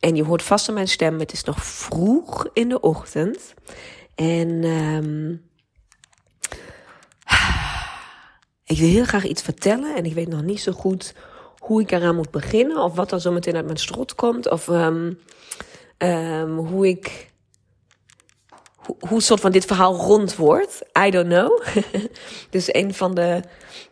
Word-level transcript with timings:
En 0.00 0.16
je 0.16 0.24
hoort 0.24 0.42
vast 0.42 0.68
aan 0.68 0.74
mijn 0.74 0.88
stem, 0.88 1.18
het 1.18 1.32
is 1.32 1.44
nog 1.44 1.64
vroeg 1.64 2.46
in 2.52 2.68
de 2.68 2.80
ochtend. 2.80 3.54
En 4.14 4.64
um, 4.64 5.42
ik 8.64 8.78
wil 8.78 8.88
heel 8.88 9.04
graag 9.04 9.24
iets 9.24 9.42
vertellen 9.42 9.96
en 9.96 10.04
ik 10.04 10.14
weet 10.14 10.28
nog 10.28 10.42
niet 10.42 10.60
zo 10.60 10.72
goed 10.72 11.14
hoe 11.58 11.80
ik 11.80 11.90
eraan 11.90 12.16
moet 12.16 12.30
beginnen. 12.30 12.82
Of 12.82 12.94
wat 12.94 13.12
er 13.12 13.20
zo 13.20 13.32
meteen 13.32 13.56
uit 13.56 13.64
mijn 13.64 13.76
strot 13.76 14.14
komt. 14.14 14.50
Of 14.50 14.68
um, 14.68 15.18
um, 15.98 16.56
hoe 16.56 16.88
ik 16.88 17.29
hoe, 18.98 19.22
soort 19.22 19.40
van 19.40 19.52
dit 19.52 19.64
verhaal 19.64 19.94
rond 19.94 20.36
wordt. 20.36 20.82
I 21.06 21.10
don't 21.10 21.28
know. 21.28 21.62
dus 22.50 22.74
een 22.74 22.94
van 22.94 23.14
de 23.14 23.40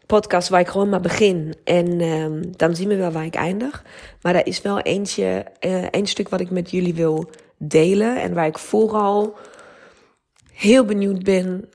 podcasts 0.06 0.50
waar 0.50 0.60
ik 0.60 0.68
gewoon 0.68 0.88
maar 0.88 1.00
begin. 1.00 1.54
En 1.64 2.00
um, 2.00 2.56
dan 2.56 2.77
zien 2.77 2.88
we 2.88 2.96
wel 2.96 3.10
waar 3.10 3.24
ik 3.24 3.34
eindig. 3.34 3.84
Maar 4.22 4.34
er 4.34 4.46
is 4.46 4.62
wel 4.62 4.80
eentje, 4.80 5.44
uh, 5.60 5.86
een 5.91 6.06
stuk 6.06 6.28
wat 6.28 6.41
ik 6.41 6.50
met 6.50 6.70
jullie 6.70 6.94
wil 6.94 7.30
delen. 7.56 8.20
En 8.20 8.34
waar 8.34 8.46
ik 8.46 8.58
vooral 8.58 9.36
heel 10.52 10.84
benieuwd 10.84 11.22
ben. 11.22 11.69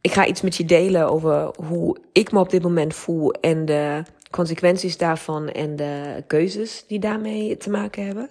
Ik 0.00 0.12
ga 0.12 0.26
iets 0.26 0.40
met 0.40 0.56
je 0.56 0.64
delen 0.64 1.08
over 1.08 1.50
hoe 1.66 1.96
ik 2.12 2.32
me 2.32 2.40
op 2.40 2.50
dit 2.50 2.62
moment 2.62 2.94
voel. 2.94 3.32
En 3.32 3.64
de 3.64 4.02
consequenties 4.30 4.96
daarvan 4.96 5.48
en 5.48 5.76
de 5.76 6.24
keuzes 6.26 6.84
die 6.88 6.98
daarmee 6.98 7.56
te 7.56 7.70
maken 7.70 8.06
hebben. 8.06 8.30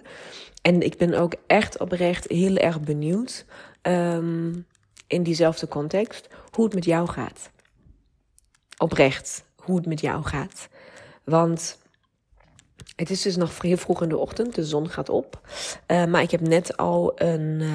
En 0.62 0.80
ik 0.80 0.96
ben 0.96 1.14
ook 1.14 1.34
echt 1.46 1.78
oprecht 1.78 2.28
heel 2.28 2.56
erg 2.56 2.80
benieuwd 2.80 3.44
um, 3.82 4.66
in 5.06 5.22
diezelfde 5.22 5.68
context 5.68 6.28
hoe 6.50 6.64
het 6.64 6.74
met 6.74 6.84
jou 6.84 7.08
gaat. 7.08 7.50
Oprecht, 8.78 9.44
hoe 9.56 9.76
het 9.76 9.86
met 9.86 10.00
jou 10.00 10.24
gaat. 10.24 10.68
Want 11.24 11.78
het 12.96 13.10
is 13.10 13.22
dus 13.22 13.36
nog 13.36 13.62
heel 13.62 13.76
vroeg 13.76 14.02
in 14.02 14.08
de 14.08 14.18
ochtend, 14.18 14.54
de 14.54 14.64
zon 14.64 14.88
gaat 14.88 15.08
op. 15.08 15.40
Uh, 15.86 16.04
maar 16.04 16.22
ik 16.22 16.30
heb 16.30 16.40
net 16.40 16.76
al 16.76 17.12
een 17.14 17.60
uh, 17.60 17.70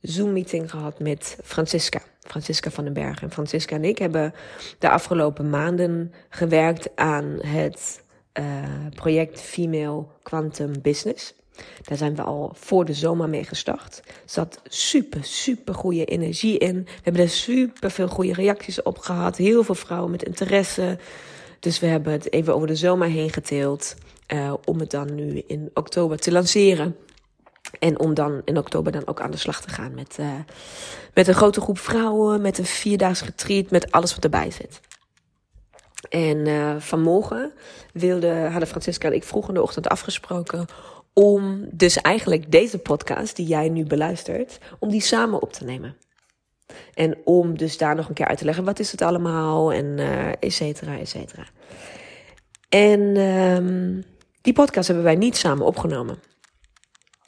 Zoom-meeting 0.00 0.70
gehad 0.70 0.98
met 0.98 1.38
Francisca. 1.44 2.00
Francisca 2.20 2.70
van 2.70 2.84
den 2.84 2.92
Berg. 2.92 3.22
En 3.22 3.30
Francisca 3.30 3.76
en 3.76 3.84
ik 3.84 3.98
hebben 3.98 4.34
de 4.78 4.90
afgelopen 4.90 5.50
maanden 5.50 6.12
gewerkt 6.28 6.96
aan 6.96 7.24
het 7.24 8.04
uh, 8.38 8.44
project 8.94 9.40
Female 9.40 10.06
Quantum 10.22 10.72
Business. 10.82 11.34
Daar 11.82 11.98
zijn 11.98 12.14
we 12.14 12.22
al 12.22 12.52
voor 12.54 12.84
de 12.84 12.94
zomer 12.94 13.28
mee 13.28 13.44
gestart. 13.44 14.02
Er 14.04 14.12
zat 14.24 14.60
super, 14.64 15.24
super 15.24 15.74
goede 15.74 16.04
energie 16.04 16.58
in. 16.58 16.82
We 16.84 17.00
hebben 17.02 17.22
er 17.22 17.28
super 17.28 17.90
veel 17.90 18.08
goede 18.08 18.32
reacties 18.32 18.82
op 18.82 18.98
gehad. 18.98 19.36
Heel 19.36 19.64
veel 19.64 19.74
vrouwen 19.74 20.10
met 20.10 20.22
interesse. 20.22 20.98
Dus 21.60 21.78
we 21.78 21.86
hebben 21.86 22.12
het 22.12 22.32
even 22.32 22.54
over 22.54 22.66
de 22.66 22.76
zomer 22.76 23.08
heen 23.08 23.32
geteeld. 23.32 23.94
Uh, 24.32 24.54
om 24.64 24.80
het 24.80 24.90
dan 24.90 25.14
nu 25.14 25.42
in 25.46 25.70
oktober 25.74 26.18
te 26.18 26.32
lanceren. 26.32 26.96
En 27.78 27.98
om 27.98 28.14
dan 28.14 28.42
in 28.44 28.58
oktober 28.58 28.92
dan 28.92 29.06
ook 29.06 29.20
aan 29.20 29.30
de 29.30 29.36
slag 29.36 29.60
te 29.60 29.68
gaan 29.68 29.94
met, 29.94 30.16
uh, 30.20 30.30
met 31.14 31.28
een 31.28 31.34
grote 31.34 31.60
groep 31.60 31.78
vrouwen, 31.78 32.40
met 32.40 32.58
een 32.58 32.64
vierdaags 32.64 33.22
retreat, 33.22 33.70
met 33.70 33.92
alles 33.92 34.14
wat 34.14 34.24
erbij 34.24 34.50
zit. 34.50 34.80
En 36.08 36.46
uh, 36.46 36.74
vanmorgen 36.78 37.52
wilde, 37.92 38.34
hadden 38.34 38.68
Francisca 38.68 39.08
en 39.08 39.14
ik 39.14 39.24
vroeg 39.24 39.48
in 39.48 39.54
de 39.54 39.62
ochtend 39.62 39.88
afgesproken 39.88 40.66
om 41.20 41.68
dus 41.72 41.96
eigenlijk 41.96 42.50
deze 42.52 42.78
podcast 42.78 43.36
die 43.36 43.46
jij 43.46 43.68
nu 43.68 43.84
beluistert, 43.84 44.58
om 44.78 44.88
die 44.88 45.00
samen 45.00 45.42
op 45.42 45.52
te 45.52 45.64
nemen. 45.64 45.96
En 46.94 47.16
om 47.24 47.58
dus 47.58 47.78
daar 47.78 47.94
nog 47.94 48.08
een 48.08 48.14
keer 48.14 48.26
uit 48.26 48.38
te 48.38 48.44
leggen, 48.44 48.64
wat 48.64 48.78
is 48.78 48.90
het 48.90 49.02
allemaal 49.02 49.72
en 49.72 49.84
uh, 49.84 50.28
et 50.28 50.52
cetera, 50.52 50.98
et 50.98 51.08
cetera. 51.08 51.44
En 52.68 53.00
um, 53.16 54.04
die 54.40 54.52
podcast 54.52 54.86
hebben 54.86 55.04
wij 55.04 55.14
niet 55.14 55.36
samen 55.36 55.66
opgenomen. 55.66 56.18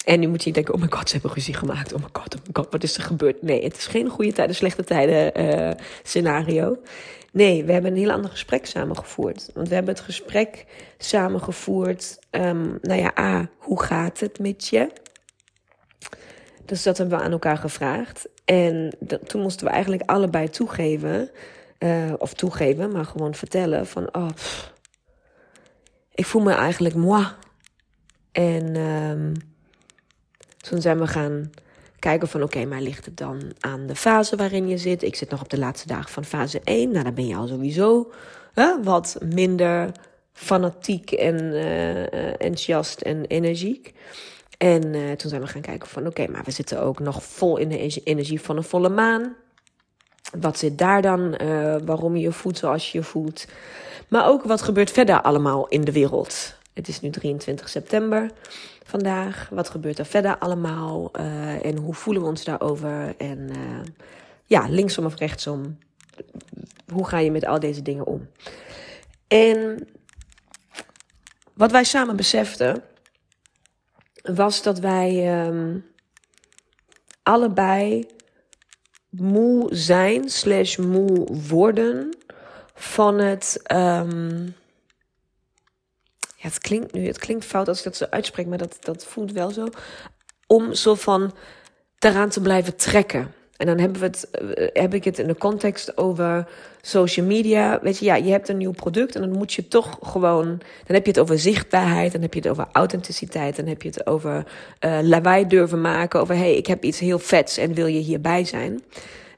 En 0.08 0.20
nu 0.20 0.28
moet 0.28 0.44
je 0.44 0.52
denken, 0.52 0.74
oh 0.74 0.80
mijn 0.80 0.92
god, 0.92 1.08
ze 1.08 1.12
hebben 1.12 1.32
ruzie 1.32 1.54
gemaakt. 1.54 1.92
Oh 1.92 1.98
mijn 1.98 2.10
god, 2.12 2.34
oh 2.34 2.40
mijn 2.42 2.56
god, 2.56 2.72
wat 2.72 2.82
is 2.82 2.96
er 2.96 3.02
gebeurd? 3.02 3.42
Nee, 3.42 3.64
het 3.64 3.76
is 3.76 3.86
geen 3.86 4.08
goede 4.08 4.32
tijden, 4.32 4.54
slechte 4.54 4.84
tijden 4.84 5.40
uh, 5.40 5.70
scenario. 6.02 6.78
Nee, 7.32 7.64
we 7.64 7.72
hebben 7.72 7.90
een 7.90 7.96
heel 7.98 8.10
ander 8.10 8.30
gesprek 8.30 8.66
samengevoerd. 8.66 9.50
Want 9.54 9.68
we 9.68 9.74
hebben 9.74 9.94
het 9.94 10.02
gesprek 10.02 10.66
samengevoerd. 10.98 12.18
Um, 12.30 12.78
nou 12.82 13.00
ja, 13.00 13.12
A, 13.18 13.48
hoe 13.58 13.82
gaat 13.82 14.20
het 14.20 14.38
met 14.38 14.68
je? 14.68 14.90
Dus 16.64 16.82
dat 16.82 16.98
hebben 16.98 17.18
we 17.18 17.24
aan 17.24 17.32
elkaar 17.32 17.58
gevraagd. 17.58 18.28
En 18.44 18.96
toen 19.26 19.42
moesten 19.42 19.66
we 19.66 19.72
eigenlijk 19.72 20.10
allebei 20.10 20.48
toegeven. 20.48 21.30
Uh, 21.78 22.12
of 22.18 22.34
toegeven, 22.34 22.92
maar 22.92 23.04
gewoon 23.04 23.34
vertellen 23.34 23.86
van... 23.86 24.14
Oh, 24.14 24.28
ik 26.14 26.26
voel 26.26 26.42
me 26.42 26.52
eigenlijk 26.52 26.94
moi. 26.94 27.26
En 28.32 28.76
um, 28.76 29.32
toen 30.68 30.80
zijn 30.80 30.98
we 30.98 31.06
gaan 31.06 31.50
kijken 31.98 32.28
van 32.28 32.42
oké, 32.42 32.64
maar 32.64 32.80
ligt 32.80 33.04
het 33.04 33.16
dan 33.16 33.42
aan 33.60 33.86
de 33.86 33.94
fase 33.94 34.36
waarin 34.36 34.68
je 34.68 34.78
zit? 34.78 35.02
Ik 35.02 35.16
zit 35.16 35.30
nog 35.30 35.40
op 35.40 35.48
de 35.48 35.58
laatste 35.58 35.86
dagen 35.86 36.10
van 36.10 36.24
fase 36.24 36.60
1. 36.64 36.90
Nou, 36.90 37.04
dan 37.04 37.14
ben 37.14 37.26
je 37.26 37.36
al 37.36 37.46
sowieso 37.46 38.12
hè, 38.54 38.82
wat 38.82 39.18
minder 39.34 39.90
fanatiek 40.32 41.12
en 41.12 41.34
uh, 41.40 42.22
enthousiast 42.32 43.00
en 43.00 43.24
energiek. 43.24 43.92
En 44.58 44.94
uh, 44.94 45.12
toen 45.12 45.30
zijn 45.30 45.42
we 45.42 45.46
gaan 45.46 45.60
kijken 45.60 45.88
van 45.88 46.06
oké, 46.06 46.26
maar 46.26 46.44
we 46.44 46.50
zitten 46.50 46.82
ook 46.82 46.98
nog 46.98 47.22
vol 47.22 47.56
in 47.56 47.68
de 47.68 48.00
energie 48.04 48.40
van 48.40 48.56
een 48.56 48.64
volle 48.64 48.88
maan. 48.88 49.34
Wat 50.40 50.58
zit 50.58 50.78
daar 50.78 51.02
dan? 51.02 51.38
Uh, 51.42 51.76
waarom 51.84 52.16
je 52.16 52.22
je 52.22 52.32
voelt 52.32 52.58
zoals 52.58 52.92
je 52.92 53.02
voelt? 53.02 53.46
Maar 54.08 54.28
ook 54.28 54.42
wat 54.42 54.62
gebeurt 54.62 54.90
verder 54.90 55.22
allemaal 55.22 55.68
in 55.68 55.84
de 55.84 55.92
wereld? 55.92 56.56
Het 56.72 56.88
is 56.88 57.00
nu 57.00 57.10
23 57.10 57.68
september 57.68 58.30
vandaag? 58.88 59.48
Wat 59.50 59.68
gebeurt 59.68 59.98
er 59.98 60.06
verder 60.06 60.38
allemaal? 60.38 61.10
Uh, 61.20 61.64
en 61.64 61.76
hoe 61.76 61.94
voelen 61.94 62.22
we 62.22 62.28
ons 62.28 62.44
daarover? 62.44 63.14
En 63.16 63.38
uh, 63.38 63.80
ja, 64.44 64.66
linksom 64.68 65.04
of 65.04 65.14
rechtsom. 65.14 65.78
Hoe 66.92 67.06
ga 67.06 67.18
je 67.18 67.30
met 67.30 67.46
al 67.46 67.60
deze 67.60 67.82
dingen 67.82 68.06
om? 68.06 68.28
En 69.26 69.88
wat 71.54 71.70
wij 71.70 71.84
samen 71.84 72.16
beseften, 72.16 72.82
was 74.22 74.62
dat 74.62 74.78
wij 74.78 75.42
um, 75.46 75.84
allebei 77.22 78.06
moe 79.10 79.74
zijn, 79.74 80.28
slash 80.28 80.76
moe 80.76 81.26
worden 81.48 82.16
van 82.74 83.18
het. 83.18 83.62
Um, 83.72 84.54
ja, 86.40 86.48
het 86.48 86.58
klinkt 86.58 86.92
nu, 86.92 87.06
het 87.06 87.18
klinkt 87.18 87.44
fout 87.44 87.68
als 87.68 87.78
ik 87.78 87.84
dat 87.84 87.96
zo 87.96 88.06
uitspreek, 88.10 88.46
maar 88.46 88.58
dat, 88.58 88.76
dat 88.80 89.06
voelt 89.06 89.32
wel 89.32 89.50
zo. 89.50 89.68
Om 90.46 90.74
zo 90.74 90.94
van 90.94 91.32
daaraan 91.98 92.28
te 92.28 92.40
blijven 92.40 92.76
trekken. 92.76 93.32
En 93.56 93.66
dan 93.66 93.78
hebben 93.78 94.00
we 94.00 94.06
het, 94.06 94.28
heb 94.72 94.94
ik 94.94 95.04
het 95.04 95.18
in 95.18 95.26
de 95.26 95.36
context 95.36 95.96
over 95.96 96.48
social 96.80 97.26
media. 97.26 97.78
Weet 97.82 97.98
je, 97.98 98.04
ja, 98.04 98.14
je 98.14 98.30
hebt 98.30 98.48
een 98.48 98.56
nieuw 98.56 98.72
product 98.72 99.14
en 99.14 99.20
dan 99.20 99.38
moet 99.38 99.52
je 99.52 99.68
toch 99.68 99.98
gewoon. 100.02 100.46
Dan 100.86 100.96
heb 100.96 101.04
je 101.04 101.10
het 101.10 101.20
over 101.20 101.38
zichtbaarheid, 101.38 102.12
dan 102.12 102.22
heb 102.22 102.34
je 102.34 102.40
het 102.40 102.48
over 102.48 102.68
authenticiteit, 102.72 103.56
dan 103.56 103.66
heb 103.66 103.82
je 103.82 103.88
het 103.88 104.06
over 104.06 104.46
uh, 104.84 104.98
lawaai 105.02 105.46
durven 105.46 105.80
maken. 105.80 106.20
Over 106.20 106.36
hey, 106.36 106.56
ik 106.56 106.66
heb 106.66 106.84
iets 106.84 106.98
heel 106.98 107.18
vets 107.18 107.56
en 107.56 107.74
wil 107.74 107.86
je 107.86 107.98
hierbij 107.98 108.44
zijn. 108.44 108.82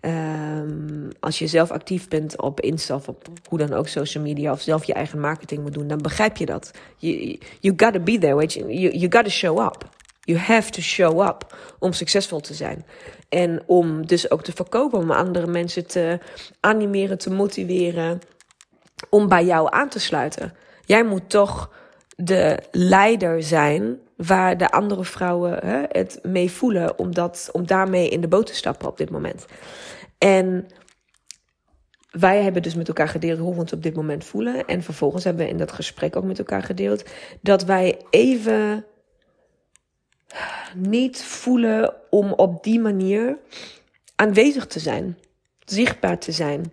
Um, 0.02 1.08
als 1.20 1.38
je 1.38 1.46
zelf 1.46 1.70
actief 1.70 2.08
bent 2.08 2.40
op 2.40 2.60
Insta 2.60 2.94
of 2.94 3.08
op 3.08 3.28
hoe 3.48 3.58
dan 3.58 3.72
ook 3.72 3.88
social 3.88 4.24
media 4.24 4.52
of 4.52 4.60
zelf 4.60 4.84
je 4.84 4.92
eigen 4.92 5.20
marketing 5.20 5.62
moet 5.62 5.72
doen, 5.72 5.86
dan 5.86 6.02
begrijp 6.02 6.36
je 6.36 6.46
dat. 6.46 6.70
You, 6.96 7.38
you 7.60 7.74
gotta 7.76 7.98
be 7.98 8.18
there, 8.18 8.36
weet. 8.36 8.52
You, 8.52 8.70
you 8.70 9.06
gotta 9.12 9.28
show 9.28 9.58
up. 9.58 9.88
You 10.20 10.38
have 10.38 10.70
to 10.70 10.80
show 10.80 11.20
up 11.20 11.56
om 11.78 11.92
succesvol 11.92 12.40
te 12.40 12.54
zijn. 12.54 12.86
En 13.28 13.62
om 13.66 14.06
dus 14.06 14.30
ook 14.30 14.42
te 14.42 14.52
verkopen, 14.52 14.98
om 14.98 15.10
andere 15.10 15.46
mensen 15.46 15.86
te 15.86 16.18
animeren, 16.60 17.18
te 17.18 17.30
motiveren, 17.30 18.20
om 19.08 19.28
bij 19.28 19.44
jou 19.44 19.66
aan 19.70 19.88
te 19.88 20.00
sluiten. 20.00 20.52
Jij 20.84 21.04
moet 21.04 21.30
toch 21.30 21.70
de 22.16 22.58
leider 22.70 23.42
zijn 23.42 23.98
waar 24.26 24.56
de 24.56 24.70
andere 24.70 25.04
vrouwen 25.04 25.66
hè, 25.66 25.82
het 25.88 26.18
mee 26.22 26.50
voelen 26.50 26.98
om, 26.98 27.14
dat, 27.14 27.48
om 27.52 27.66
daarmee 27.66 28.08
in 28.08 28.20
de 28.20 28.28
boot 28.28 28.46
te 28.46 28.54
stappen 28.54 28.88
op 28.88 28.96
dit 28.96 29.10
moment. 29.10 29.46
En 30.18 30.66
wij 32.10 32.42
hebben 32.42 32.62
dus 32.62 32.74
met 32.74 32.88
elkaar 32.88 33.08
gedeeld 33.08 33.38
hoe 33.38 33.54
we 33.54 33.60
ons 33.60 33.72
op 33.72 33.82
dit 33.82 33.94
moment 33.94 34.24
voelen. 34.24 34.64
En 34.64 34.82
vervolgens 34.82 35.24
hebben 35.24 35.44
we 35.44 35.50
in 35.50 35.58
dat 35.58 35.72
gesprek 35.72 36.16
ook 36.16 36.24
met 36.24 36.38
elkaar 36.38 36.62
gedeeld 36.62 37.04
dat 37.40 37.64
wij 37.64 37.98
even 38.10 38.84
niet 40.74 41.22
voelen 41.22 41.94
om 42.10 42.32
op 42.32 42.64
die 42.64 42.80
manier 42.80 43.38
aanwezig 44.16 44.66
te 44.66 44.78
zijn, 44.78 45.18
zichtbaar 45.64 46.18
te 46.18 46.32
zijn 46.32 46.72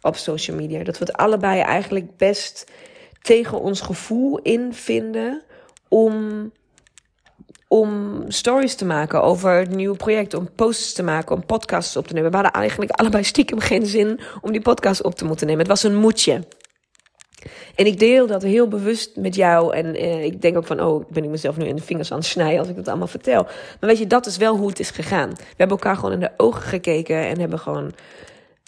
op 0.00 0.16
social 0.16 0.56
media. 0.56 0.84
Dat 0.84 0.98
we 0.98 1.04
het 1.04 1.16
allebei 1.16 1.60
eigenlijk 1.60 2.16
best 2.16 2.70
tegen 3.22 3.60
ons 3.60 3.80
gevoel 3.80 4.38
in 4.38 4.74
vinden 4.74 5.42
om, 5.88 6.52
om 7.80 8.24
stories 8.28 8.74
te 8.74 8.84
maken 8.84 9.22
over 9.22 9.58
het 9.58 9.74
nieuwe 9.74 9.96
project, 9.96 10.34
om 10.34 10.48
posts 10.54 10.92
te 10.92 11.02
maken, 11.02 11.36
om 11.36 11.46
podcasts 11.46 11.96
op 11.96 12.06
te 12.06 12.14
nemen. 12.14 12.30
We 12.30 12.36
hadden 12.36 12.54
eigenlijk 12.54 12.90
allebei 12.90 13.24
stiekem 13.24 13.58
geen 13.58 13.86
zin 13.86 14.20
om 14.40 14.52
die 14.52 14.60
podcast 14.60 15.02
op 15.02 15.14
te 15.14 15.24
moeten 15.24 15.46
nemen. 15.46 15.60
Het 15.60 15.70
was 15.70 15.82
een 15.82 15.96
moedje. 15.96 16.44
En 17.74 17.86
ik 17.86 17.98
deel 17.98 18.26
dat 18.26 18.42
heel 18.42 18.68
bewust 18.68 19.16
met 19.16 19.34
jou. 19.34 19.74
En 19.74 19.94
eh, 19.94 20.24
ik 20.24 20.42
denk 20.42 20.56
ook 20.56 20.66
van, 20.66 20.80
oh, 20.80 21.10
ben 21.10 21.24
ik 21.24 21.30
mezelf 21.30 21.56
nu 21.56 21.64
in 21.64 21.76
de 21.76 21.82
vingers 21.82 22.12
aan 22.12 22.18
het 22.18 22.26
snijden 22.26 22.58
als 22.58 22.68
ik 22.68 22.76
dat 22.76 22.88
allemaal 22.88 23.06
vertel. 23.06 23.42
Maar 23.42 23.88
weet 23.90 23.98
je, 23.98 24.06
dat 24.06 24.26
is 24.26 24.36
wel 24.36 24.56
hoe 24.56 24.68
het 24.68 24.80
is 24.80 24.90
gegaan. 24.90 25.30
We 25.30 25.44
hebben 25.56 25.76
elkaar 25.76 25.96
gewoon 25.96 26.12
in 26.12 26.20
de 26.20 26.32
ogen 26.36 26.62
gekeken 26.62 27.26
en 27.26 27.40
hebben 27.40 27.58
gewoon 27.58 27.92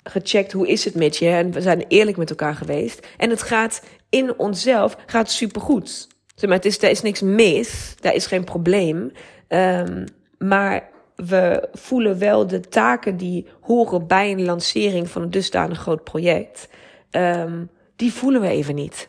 gecheckt 0.02 0.52
hoe 0.52 0.68
is 0.68 0.84
het 0.84 0.94
met 0.94 1.16
je. 1.16 1.28
En 1.28 1.50
we 1.50 1.60
zijn 1.60 1.84
eerlijk 1.88 2.16
met 2.16 2.30
elkaar 2.30 2.54
geweest. 2.54 3.06
En 3.16 3.30
het 3.30 3.42
gaat 3.42 3.82
in 4.08 4.38
onszelf 4.38 4.96
gaat 5.06 5.30
supergoed. 5.30 6.08
Zeg 6.38 6.50
het 6.50 6.64
is, 6.64 6.76
is 6.78 7.02
niks 7.02 7.20
mis, 7.20 7.94
daar 8.00 8.14
is 8.14 8.26
geen 8.26 8.44
probleem. 8.44 9.12
Um, 9.48 10.04
maar 10.38 10.90
we 11.16 11.68
voelen 11.72 12.18
wel 12.18 12.46
de 12.46 12.60
taken 12.60 13.16
die 13.16 13.46
horen 13.60 14.06
bij 14.06 14.30
een 14.30 14.44
lancering 14.44 15.10
van 15.10 15.22
een 15.22 15.30
dusdanig 15.30 15.78
groot 15.78 16.04
project. 16.04 16.68
Um, 17.10 17.70
die 17.96 18.12
voelen 18.12 18.40
we 18.40 18.48
even 18.48 18.74
niet. 18.74 19.08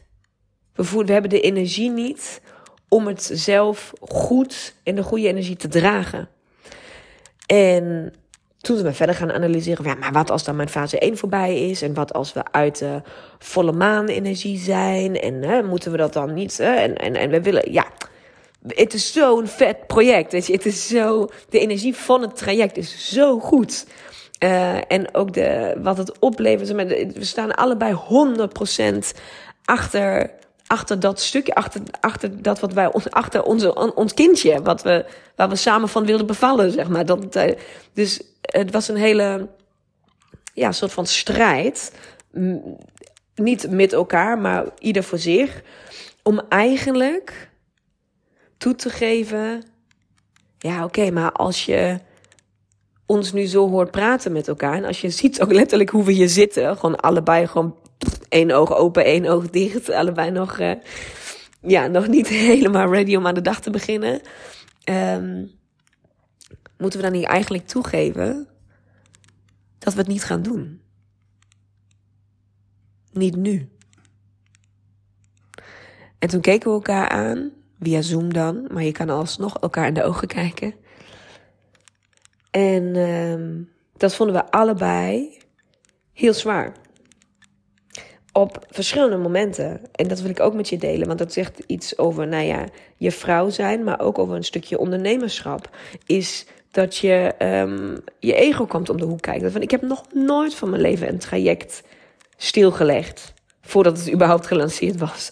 We, 0.74 0.84
voelen, 0.84 1.08
we 1.08 1.14
hebben 1.14 1.32
de 1.32 1.42
energie 1.42 1.90
niet 1.90 2.42
om 2.88 3.08
het 3.08 3.30
zelf 3.34 3.94
goed 4.02 4.76
in 4.84 4.96
de 4.96 5.04
goede 5.04 5.28
energie 5.28 5.56
te 5.56 5.68
dragen. 5.68 6.30
En 7.46 8.14
toen 8.62 8.82
we 8.82 8.94
verder 8.94 9.16
gaan 9.16 9.32
analyseren. 9.32 9.86
Ja, 9.86 9.96
maar 9.96 10.12
wat 10.12 10.32
als 10.32 10.44
dan 10.44 10.56
mijn 10.56 10.70
fase 10.70 11.00
1 11.00 11.18
voorbij 11.18 11.70
is? 11.70 11.82
En 11.82 11.94
wat 11.94 12.14
als 12.14 12.34
we 12.34 12.44
uit 12.52 12.78
de 12.78 13.02
volle 13.40 13.72
maan 13.72 14.06
energie 14.06 14.58
zijn? 14.58 15.20
En 15.20 15.44
hè, 15.44 15.64
moeten 15.64 15.92
we 15.92 15.98
dat 15.98 16.14
dan 16.14 16.34
niet? 16.34 16.58
Hè? 16.58 16.74
En, 16.74 16.96
en, 16.96 17.16
en 17.16 17.30
we 17.30 17.42
willen, 17.42 17.72
ja. 17.72 17.86
Het 18.68 18.94
is 18.94 19.12
zo'n 19.12 19.48
vet 19.48 19.88
project. 19.88 20.32
Weet 20.32 20.48
je? 20.48 20.54
Het 20.54 20.66
is 20.66 20.88
zo, 20.88 21.28
de 21.50 21.60
energie 21.60 21.96
van 21.96 22.22
het 22.22 22.36
traject 22.36 22.78
is 22.78 23.14
zo 23.14 23.40
goed. 23.40 23.86
Uh, 24.44 24.92
en 24.92 25.16
ook 25.16 25.34
de, 25.34 25.78
wat 25.82 25.98
het 25.98 26.20
oplevert. 26.20 26.72
We 26.72 27.26
staan 27.26 27.56
allebei 27.56 27.94
100% 27.94 29.18
achter, 29.66 30.32
achter 30.70 31.00
dat 31.00 31.20
stukje, 31.20 31.56
achter, 31.56 31.82
achter 32.00 32.42
dat 32.42 32.60
wat 32.60 32.74
wij, 32.74 32.92
achter 33.10 33.44
onze, 33.44 33.94
ons 33.96 34.14
kindje, 34.14 34.62
wat 34.62 34.82
we, 34.82 35.06
waar 35.36 35.50
we 35.50 35.56
samen 35.56 35.90
van 35.90 36.06
wilden 36.06 36.26
bevallen, 36.26 36.72
zeg 36.72 36.90
maar. 36.90 37.06
Dat, 37.06 37.36
uh, 37.36 37.52
dus 37.94 38.22
het 38.42 38.72
was 38.72 38.88
een 38.88 38.96
hele, 38.96 39.48
ja, 40.54 40.72
soort 40.72 40.92
van 40.92 41.06
strijd. 41.06 41.92
Niet 43.36 43.72
met 43.72 43.94
elkaar, 43.94 44.38
maar 44.38 44.66
ieder 44.80 45.04
voor 45.04 45.18
zich. 45.18 45.62
Om 46.24 46.42
eigenlijk 46.50 47.50
toe 48.58 48.76
te 48.76 48.90
geven. 48.90 49.64
Ja, 50.60 50.84
oké, 50.84 51.12
maar 51.12 51.32
als 51.32 51.66
je 51.66 52.00
ons 53.06 53.34
nu 53.34 53.46
zo 53.46 53.70
hoort 53.70 53.92
praten 53.92 54.32
met 54.32 54.48
elkaar. 54.48 54.74
En 54.74 54.86
als 54.86 55.02
je 55.02 55.10
ziet 55.10 55.42
ook 55.42 55.52
letterlijk 55.52 55.90
hoe 55.90 56.04
we 56.04 56.12
hier 56.12 56.30
zitten. 56.30 56.78
Gewoon 56.78 57.00
allebei 57.00 57.48
gewoon 57.48 57.76
één 58.30 58.52
oog 58.52 58.74
open, 58.76 59.06
één 59.06 59.26
oog 59.26 59.50
dicht. 59.50 59.90
Allebei 59.90 60.32
nog, 60.32 60.60
uh, 60.60 60.72
ja, 61.62 61.88
nog 61.88 62.08
niet 62.08 62.28
helemaal 62.52 62.92
ready 62.92 63.16
om 63.16 63.28
aan 63.28 63.34
de 63.34 63.42
dag 63.42 63.62
te 63.62 63.70
beginnen. 63.70 64.22
Um, 64.90 65.52
moeten 66.78 67.00
we 67.00 67.06
dan 67.06 67.16
niet 67.16 67.26
eigenlijk 67.26 67.68
toegeven 67.68 68.48
dat 69.80 69.94
we 69.94 70.00
het 70.00 70.10
niet 70.10 70.24
gaan 70.24 70.42
doen? 70.42 70.82
Niet 73.12 73.36
nu. 73.36 73.70
En 76.20 76.30
toen 76.30 76.42
keken 76.42 76.68
we 76.68 76.76
elkaar 76.76 77.10
aan, 77.10 77.52
via 77.80 78.02
Zoom 78.02 78.34
dan, 78.34 78.68
maar 78.72 78.84
je 78.84 78.92
kan 78.92 79.10
alsnog 79.10 79.58
elkaar 79.58 79.88
in 79.88 79.94
de 79.94 80.04
ogen 80.04 80.28
kijken. 80.28 80.74
En 82.52 82.84
uh, 82.96 83.66
dat 83.98 84.16
vonden 84.16 84.36
we 84.36 84.52
allebei 84.52 85.38
heel 86.14 86.34
zwaar. 86.34 86.76
Op 88.34 88.66
verschillende 88.70 89.18
momenten. 89.18 89.82
En 89.92 90.08
dat 90.08 90.22
wil 90.22 90.30
ik 90.30 90.40
ook 90.40 90.54
met 90.54 90.70
je 90.70 90.78
delen. 90.78 91.08
Want 91.08 91.20
dat 91.20 91.34
zegt 91.34 91.62
iets 91.66 91.98
over, 91.98 92.28
nou 92.28 92.46
ja, 92.46 92.66
je 92.98 93.12
vrouw 93.12 93.50
zijn. 93.50 93.84
Maar 93.84 94.00
ook 94.00 94.20
over 94.20 94.36
een 94.36 94.44
stukje 94.44 94.80
ondernemerschap. 94.80 95.70
Is 96.06 96.46
dat 96.72 96.98
je 96.98 97.34
um, 97.40 97.98
je 98.20 98.34
ego 98.34 98.66
komt 98.66 98.90
om 98.90 98.98
de 98.98 99.06
hoek 99.06 99.22
kijken. 99.22 99.52
Van, 99.52 99.62
ik 99.62 99.72
heb 99.72 99.82
nog 99.82 100.04
nooit 100.14 100.56
van 100.56 100.70
mijn 100.70 100.82
leven 100.82 101.08
een 101.08 101.20
traject 101.20 101.84
stilgelegd. 102.38 103.34
Voordat 103.62 103.98
het 103.98 104.14
überhaupt 104.14 104.48
gelanceerd 104.48 105.00
was. 105.00 105.32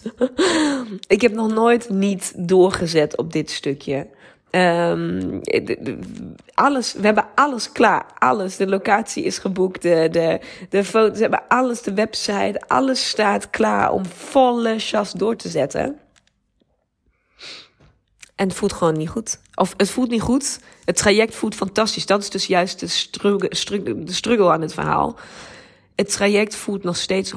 ik 1.06 1.20
heb 1.20 1.32
nog 1.32 1.52
nooit 1.52 1.88
niet 1.90 2.32
doorgezet 2.48 3.16
op 3.16 3.32
dit 3.32 3.50
stukje. 3.50 4.06
Um, 4.50 5.40
alles, 6.54 6.92
we 6.92 7.04
hebben 7.04 7.26
alles 7.34 7.72
klaar. 7.72 8.06
Alles. 8.18 8.56
De 8.56 8.68
locatie 8.68 9.24
is 9.24 9.38
geboekt. 9.38 9.82
De, 9.82 10.08
de, 10.10 10.40
de 10.68 10.84
foto's, 10.84 11.18
hebben 11.18 11.42
alles. 11.48 11.82
De 11.82 11.94
website. 11.94 12.60
Alles 12.66 13.08
staat 13.08 13.50
klaar 13.50 13.92
om 13.92 14.06
volle 14.06 14.78
chas 14.78 15.12
door 15.12 15.36
te 15.36 15.48
zetten. 15.48 15.98
En 18.34 18.48
het 18.48 18.56
voelt 18.56 18.72
gewoon 18.72 18.96
niet 18.96 19.08
goed. 19.08 19.40
Of 19.54 19.74
het 19.76 19.90
voelt 19.90 20.10
niet 20.10 20.22
goed. 20.22 20.60
Het 20.84 20.96
traject 20.96 21.34
voelt 21.34 21.54
fantastisch. 21.54 22.06
Dat 22.06 22.22
is 22.22 22.30
dus 22.30 22.46
juist 22.46 22.80
de 22.80 22.86
struggle, 22.86 23.48
de 24.04 24.12
struggle 24.12 24.50
aan 24.50 24.60
het 24.60 24.74
verhaal. 24.74 25.18
Het 25.94 26.12
traject 26.12 26.56
voelt 26.56 26.82
nog 26.82 26.96
steeds 26.96 27.32
100% 27.32 27.36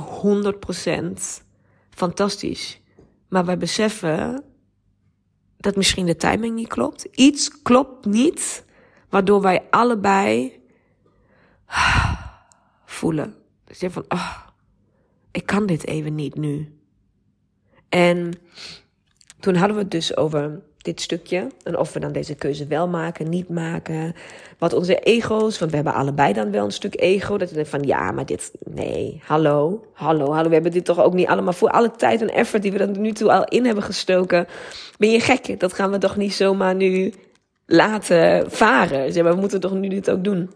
fantastisch. 1.90 2.80
Maar 3.30 3.46
wij 3.46 3.58
beseffen 3.58 4.44
dat 5.62 5.76
misschien 5.76 6.06
de 6.06 6.16
timing 6.16 6.56
niet 6.56 6.68
klopt. 6.68 7.04
Iets 7.04 7.62
klopt 7.62 8.06
niet, 8.06 8.66
waardoor 9.10 9.42
wij 9.42 9.68
allebei 9.70 10.60
voelen. 12.86 13.36
Dus 13.64 13.80
je 13.80 13.90
van, 13.90 14.06
oh, 14.08 14.38
ik 15.32 15.46
kan 15.46 15.66
dit 15.66 15.86
even 15.86 16.16
niet 16.16 16.36
nu. 16.36 16.80
En 17.90 18.34
toen 19.40 19.56
hadden 19.56 19.76
we 19.76 19.82
het 19.82 19.92
dus 19.92 20.18
over 20.18 20.62
dit 20.82 21.02
stukje. 21.02 21.48
En 21.64 21.78
of 21.78 21.94
we 21.94 22.00
dan 22.00 22.12
deze 22.12 22.36
keuze 22.36 22.68
wel 22.68 22.88
maken, 22.88 23.30
niet 23.30 23.50
maken. 23.50 24.14
Wat 24.58 24.74
onze 24.74 25.00
ego's, 25.00 25.60
want 25.60 25.72
we 25.72 25.78
hebben 25.78 25.94
allebei 25.94 26.34
dan 26.34 26.52
wel 26.52 26.66
een 26.66 26.72
stuk 26.72 27.02
ego. 27.02 27.38
Dat 27.38 27.54
denkt 27.54 27.70
van 27.70 27.84
ja, 27.84 28.12
maar 28.12 28.26
dit, 28.26 28.52
nee, 28.64 29.22
hallo, 29.26 29.86
hallo, 29.94 30.32
hallo. 30.32 30.48
We 30.48 30.54
hebben 30.54 30.72
dit 30.72 30.86
toch 30.86 31.00
ook 31.00 31.14
niet 31.14 31.28
allemaal 31.28 31.54
voor 31.54 31.70
alle 31.70 31.92
tijd 31.92 32.22
en 32.22 32.30
effort 32.30 32.62
die 32.62 32.72
we 32.72 32.80
er 32.80 32.98
nu 32.98 33.12
toe 33.12 33.32
al 33.32 33.44
in 33.44 33.66
hebben 33.66 33.84
gestoken. 33.84 34.48
Ben 34.98 35.12
je 35.12 35.20
gek? 35.20 35.60
Dat 35.60 35.74
gaan 35.74 35.92
we 35.92 35.98
toch 35.98 36.16
niet 36.16 36.34
zomaar 36.34 36.76
nu 36.76 37.14
laten 37.66 38.52
varen. 38.52 39.14
Zeg 39.14 39.24
maar, 39.24 39.34
we 39.34 39.40
moeten 39.40 39.60
toch 39.60 39.74
nu 39.74 39.88
dit 39.88 40.10
ook 40.10 40.24
doen. 40.24 40.50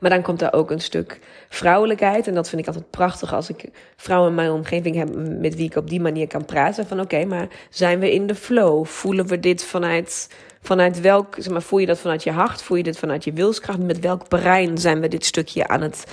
Maar 0.00 0.10
dan 0.10 0.22
komt 0.22 0.38
daar 0.38 0.52
ook 0.52 0.70
een 0.70 0.80
stuk 0.80 1.18
vrouwelijkheid. 1.48 2.26
En 2.26 2.34
dat 2.34 2.48
vind 2.48 2.60
ik 2.60 2.66
altijd 2.66 2.90
prachtig 2.90 3.34
als 3.34 3.48
ik 3.48 3.68
vrouwen 3.96 4.28
in 4.28 4.34
mijn 4.34 4.50
omgeving 4.50 4.96
heb 4.96 5.14
met 5.40 5.54
wie 5.54 5.66
ik 5.66 5.76
op 5.76 5.88
die 5.88 6.00
manier 6.00 6.26
kan 6.26 6.44
praten. 6.44 6.86
Van 6.86 7.00
oké, 7.00 7.24
maar 7.24 7.48
zijn 7.70 7.98
we 7.98 8.12
in 8.12 8.26
de 8.26 8.34
flow? 8.34 8.86
Voelen 8.86 9.26
we 9.26 9.40
dit 9.40 9.64
vanuit, 9.64 10.30
vanuit 10.62 11.00
welk, 11.00 11.34
zeg 11.38 11.52
maar, 11.52 11.62
voel 11.62 11.78
je 11.78 11.86
dat 11.86 11.98
vanuit 11.98 12.22
je 12.22 12.30
hart? 12.30 12.62
Voel 12.62 12.76
je 12.76 12.82
dit 12.82 12.98
vanuit 12.98 13.24
je 13.24 13.32
wilskracht? 13.32 13.78
Met 13.78 14.00
welk 14.00 14.28
brein 14.28 14.78
zijn 14.78 15.00
we 15.00 15.08
dit 15.08 15.24
stukje 15.24 15.68
aan 15.68 15.80
het, 15.80 16.04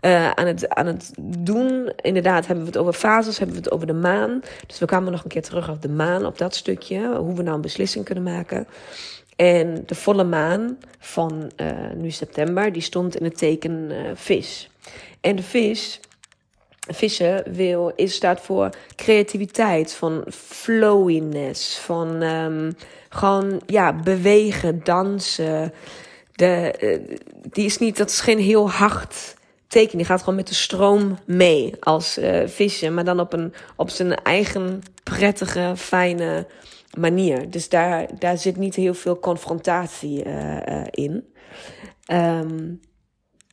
uh, 0.00 0.30
aan, 0.30 0.46
het, 0.46 0.68
aan 0.68 0.86
het 0.86 1.12
doen? 1.38 1.92
Inderdaad, 2.00 2.46
hebben 2.46 2.64
we 2.64 2.70
het 2.70 2.80
over 2.80 2.92
fases, 2.92 3.38
hebben 3.38 3.56
we 3.56 3.62
het 3.62 3.72
over 3.72 3.86
de 3.86 3.92
maan. 3.92 4.40
Dus 4.66 4.78
we 4.78 4.86
kwamen 4.86 5.12
nog 5.12 5.22
een 5.22 5.28
keer 5.28 5.42
terug 5.42 5.68
op 5.68 5.82
de 5.82 5.88
maan, 5.88 6.26
op 6.26 6.38
dat 6.38 6.54
stukje. 6.54 7.16
Hoe 7.16 7.34
we 7.34 7.42
nou 7.42 7.54
een 7.54 7.60
beslissing 7.60 8.04
kunnen 8.04 8.24
maken. 8.24 8.66
En 9.38 9.82
de 9.86 9.94
volle 9.94 10.24
maan 10.24 10.78
van 10.98 11.50
uh, 11.56 11.70
nu 11.94 12.10
september, 12.10 12.72
die 12.72 12.82
stond 12.82 13.16
in 13.16 13.24
het 13.24 13.38
teken 13.38 13.90
uh, 13.90 14.10
vis. 14.14 14.70
En 15.20 15.36
de 15.36 15.42
vis 15.42 16.00
vissen 16.88 17.52
wil, 17.52 17.92
is 17.96 18.14
staat 18.14 18.40
voor 18.40 18.70
creativiteit, 18.96 19.92
van 19.92 20.24
flowiness, 20.30 21.78
van 21.78 22.22
um, 22.22 22.76
gewoon 23.08 23.60
ja, 23.66 23.92
bewegen, 23.92 24.80
dansen. 24.84 25.72
De, 26.32 26.74
uh, 26.80 27.16
die 27.52 27.64
is 27.64 27.78
niet, 27.78 27.96
dat 27.96 28.10
is 28.10 28.20
geen 28.20 28.38
heel 28.38 28.70
hard 28.70 29.36
teken. 29.66 29.96
Die 29.96 30.06
gaat 30.06 30.20
gewoon 30.20 30.34
met 30.34 30.48
de 30.48 30.54
stroom 30.54 31.18
mee 31.24 31.74
als 31.80 32.18
vissen, 32.44 32.94
maar 32.94 33.04
dan 33.04 33.20
op, 33.20 33.32
een, 33.32 33.54
op 33.76 33.90
zijn 33.90 34.14
eigen 34.14 34.82
prettige, 35.02 35.72
fijne 35.76 36.46
manier. 37.00 37.50
Dus 37.50 37.68
daar, 37.68 38.18
daar 38.18 38.38
zit 38.38 38.56
niet 38.56 38.74
heel 38.74 38.94
veel 38.94 39.18
confrontatie 39.18 40.24
uh, 40.26 40.84
in. 40.90 41.32
Um, 42.12 42.80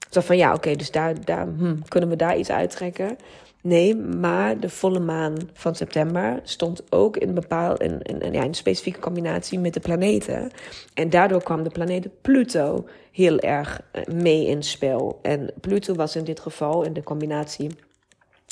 zo 0.10 0.22
van 0.22 0.38
ja, 0.38 0.54
oké, 0.54 0.76
dus 0.76 0.92
daar, 0.92 1.26
daar 1.26 1.48
hm, 1.48 1.76
kunnen 1.88 2.10
we 2.10 2.16
daar 2.16 2.38
iets 2.38 2.52
uittrekken. 2.52 3.18
Nee, 3.62 3.96
maar 3.96 4.60
de 4.60 4.70
volle 4.70 5.00
maan 5.00 5.36
van 5.54 5.76
september 5.76 6.40
stond 6.44 6.92
ook 6.92 7.18
in, 7.18 7.34
bepaal, 7.34 7.78
in, 7.78 8.02
in 8.02 8.36
een 8.36 8.54
specifieke 8.54 9.00
combinatie 9.00 9.60
met 9.60 9.74
de 9.74 9.80
planeten. 9.80 10.52
En 10.94 11.10
daardoor 11.10 11.44
kwam 11.44 11.64
de 11.64 11.70
planeet 11.70 12.22
Pluto 12.22 12.86
heel 13.12 13.40
erg 13.40 13.82
eh, 13.92 14.04
mee 14.06 14.46
in 14.46 14.64
spel. 14.64 15.20
En 15.22 15.54
Pluto 15.62 15.94
was 15.94 16.16
in 16.16 16.24
dit 16.24 16.40
geval, 16.40 16.84
in 16.84 16.94
de 16.94 17.04
combinatie 17.04 17.70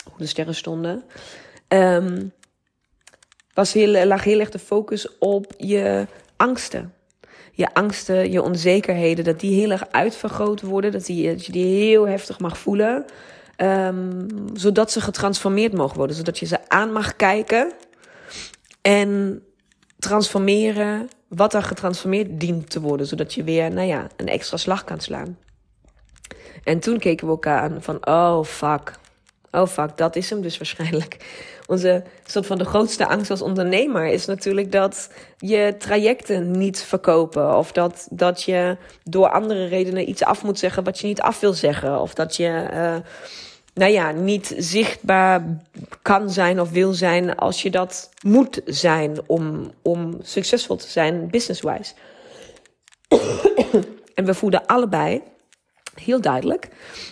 hoe 0.04 0.18
de 0.18 0.26
sterren 0.26 0.56
stonden, 0.56 1.04
um, 1.68 2.32
was 3.54 3.74
heel, 3.74 4.06
lag 4.06 4.24
heel 4.24 4.40
erg 4.40 4.50
de 4.50 4.60
focus 4.60 5.18
op 5.18 5.54
je 5.58 6.08
angsten 6.38 6.94
je 7.56 7.74
angsten, 7.74 8.32
je 8.32 8.42
onzekerheden, 8.42 9.24
dat 9.24 9.40
die 9.40 9.60
heel 9.60 9.72
erg 9.72 9.84
uitvergroot 9.92 10.62
worden. 10.62 10.92
Dat, 10.92 11.06
die, 11.06 11.22
je 11.22 11.52
die 11.52 11.66
heel 11.66 12.08
heftig 12.08 12.40
mag 12.40 12.58
voelen. 12.58 13.06
Um, 13.58 14.28
zodat 14.54 14.92
ze 14.92 15.02
getransformeerd 15.02 15.74
mogen 15.74 15.98
worden. 15.98 16.16
Zodat 16.16 16.40
je 16.40 16.46
ze 16.46 16.70
aan 16.70 16.92
mag 16.92 17.16
kijken. 17.16 17.72
En 18.82 19.44
transformeren 20.00 21.08
wat 21.28 21.54
er 21.54 21.64
getransformeerd 21.64 22.40
dient 22.40 22.70
te 22.70 22.82
worden. 22.82 23.08
Zodat 23.08 23.34
je 23.34 23.44
weer, 23.44 23.72
nou 23.72 23.88
ja, 23.88 24.08
een 24.18 24.28
extra 24.28 24.58
slag 24.58 24.84
kan 24.84 25.00
slaan. 25.00 25.38
En 26.64 26.80
toen 26.80 27.00
keken 27.00 27.26
we 27.26 27.32
elkaar 27.32 27.62
aan 27.62 27.82
van, 27.82 28.08
oh 28.08 28.44
fuck. 28.44 28.94
Oh 29.56 29.68
fuck, 29.68 29.98
dat 29.98 30.16
is 30.16 30.30
hem 30.30 30.42
dus 30.42 30.58
waarschijnlijk 30.58 31.18
onze 31.68 32.04
soort 32.26 32.46
van 32.46 32.58
de 32.58 32.66
grootste 32.66 33.08
angst 33.08 33.30
als 33.30 33.42
ondernemer 33.42 34.06
is 34.06 34.26
natuurlijk 34.26 34.72
dat 34.72 35.10
je 35.38 35.76
trajecten 35.78 36.52
niet 36.52 36.80
verkopen. 36.80 37.58
Of 37.58 37.72
dat, 37.72 38.08
dat 38.12 38.44
je 38.44 38.78
door 39.04 39.30
andere 39.30 39.66
redenen 39.66 40.10
iets 40.10 40.24
af 40.24 40.44
moet 40.44 40.60
zeggen 40.60 40.84
wat 40.84 41.00
je 41.00 41.08
niet 41.08 41.22
af 41.22 41.40
wil 41.40 41.54
zeggen. 41.54 42.00
Of 42.00 42.14
dat 42.14 42.36
je, 42.36 42.68
uh, 42.74 42.96
nou 43.74 43.92
ja, 43.92 44.12
niet 44.12 44.54
zichtbaar 44.58 45.60
kan 46.02 46.30
zijn 46.30 46.60
of 46.60 46.70
wil 46.70 46.94
zijn 46.94 47.36
als 47.36 47.62
je 47.62 47.70
dat 47.70 48.10
moet 48.22 48.62
zijn 48.66 49.18
om, 49.26 49.72
om 49.82 50.18
succesvol 50.22 50.76
te 50.76 50.90
zijn 50.90 51.30
business-wise. 51.30 51.94
en 54.16 54.26
we 54.26 54.34
voelden 54.34 54.66
allebei 54.66 55.22
heel 55.96 56.22
duidelijk 56.22 56.68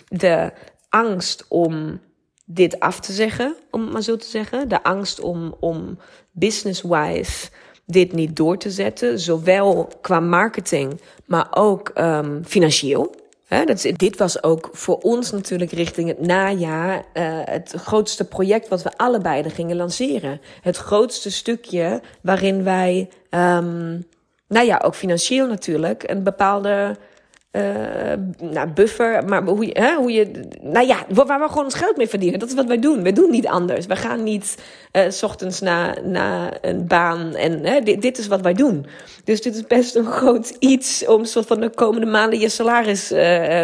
de 0.08 0.52
angst 0.90 1.46
om 1.48 2.02
dit 2.54 2.80
af 2.80 3.00
te 3.00 3.14
zeggen, 3.14 3.56
om 3.72 3.82
het 3.82 3.92
maar 3.92 4.02
zo 4.02 4.16
te 4.16 4.28
zeggen. 4.28 4.68
De 4.68 4.84
angst 4.84 5.20
om, 5.20 5.56
om 5.60 5.98
business-wise 6.32 7.50
dit 7.86 8.14
niet 8.14 8.36
door 8.36 8.58
te 8.58 8.72
zetten, 8.72 9.20
zowel 9.20 9.90
qua 10.02 10.20
marketing, 10.20 11.02
maar 11.26 11.48
ook 11.52 11.92
um, 11.96 12.42
financieel. 12.46 13.16
He, 13.46 13.66
dat 13.66 13.92
dit 13.96 14.18
was 14.18 14.44
ook 14.44 14.70
voor 14.72 14.98
ons 14.98 15.32
natuurlijk 15.32 15.72
richting 15.72 16.08
het 16.08 16.20
najaar 16.20 16.96
uh, 16.98 17.40
het 17.44 17.74
grootste 17.78 18.28
project 18.28 18.68
wat 18.68 18.84
we 18.84 18.98
allebei 18.98 19.50
gingen 19.50 19.76
lanceren. 19.76 20.42
Het 20.62 20.78
grootste 20.78 21.32
stukje 21.32 22.02
waarin 22.22 22.64
wij, 22.64 23.10
um, 23.30 24.06
nou 24.48 24.66
ja, 24.66 24.82
ook 24.84 24.96
financieel 24.96 25.48
natuurlijk, 25.48 26.10
een 26.10 26.24
bepaalde 26.24 26.98
uh, 27.52 27.64
nou, 28.52 28.70
buffer, 28.70 29.26
maar 29.26 29.44
hoe 29.44 29.66
je, 29.66 29.72
hè, 29.80 29.96
hoe 29.96 30.12
je, 30.12 30.32
nou 30.62 30.88
ja, 30.88 31.06
waar 31.10 31.40
we 31.40 31.48
gewoon 31.48 31.64
ons 31.64 31.74
geld 31.74 31.98
mee 31.98 32.08
verdienen. 32.08 32.40
Dat 32.40 32.50
is 32.50 32.56
wat 32.56 32.66
wij 32.66 32.80
doen. 32.80 33.04
We 33.04 33.14
doen 33.14 33.32
niet 33.32 33.48
anders. 33.48 33.86
We 33.86 33.96
gaan 33.96 34.24
niet 34.24 34.58
uh, 34.94 35.10
s 35.10 35.24
ochtends 35.24 35.60
naar, 35.60 35.98
naar 36.04 36.58
een 36.62 36.88
baan 36.88 37.36
en 37.36 37.66
hè, 37.66 37.82
dit, 37.82 38.02
dit, 38.02 38.18
is 38.18 38.28
wat 38.28 38.42
wij 38.42 38.54
doen. 38.54 38.86
Dus 39.24 39.42
dit 39.42 39.56
is 39.56 39.68
best 39.68 39.96
een 39.96 40.06
groot 40.06 40.56
iets 40.60 41.08
om 41.08 41.26
soort 41.26 41.48
van 41.48 41.60
de 41.60 41.70
komende 41.70 42.06
maanden 42.06 42.40
je 42.40 42.50
salaris 42.50 43.12
uh, 43.12 43.64